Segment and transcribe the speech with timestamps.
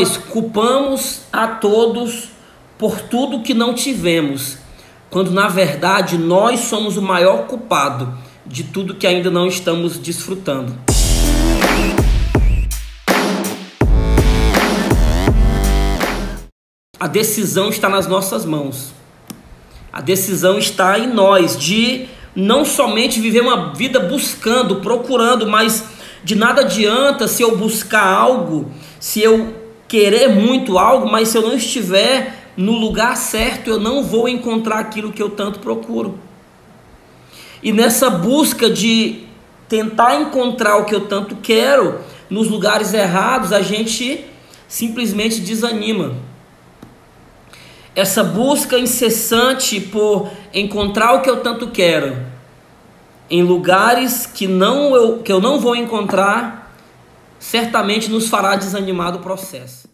[0.00, 2.30] nós culpamos a todos
[2.78, 4.56] por tudo que não tivemos,
[5.10, 8.16] quando na verdade nós somos o maior culpado
[8.46, 10.74] de tudo que ainda não estamos desfrutando.
[16.98, 18.94] A decisão está nas nossas mãos.
[19.92, 25.84] A decisão está em nós de não somente viver uma vida buscando, procurando, mas
[26.24, 29.60] de nada adianta se eu buscar algo, se eu
[29.90, 34.78] querer muito algo, mas se eu não estiver no lugar certo, eu não vou encontrar
[34.78, 36.16] aquilo que eu tanto procuro.
[37.60, 39.24] E nessa busca de
[39.68, 41.98] tentar encontrar o que eu tanto quero
[42.30, 44.24] nos lugares errados, a gente
[44.68, 46.14] simplesmente desanima
[47.96, 52.16] essa busca incessante por encontrar o que eu tanto quero
[53.28, 56.69] em lugares que não eu, que eu não vou encontrar,
[57.40, 59.88] certamente nos fará desanimar do processo.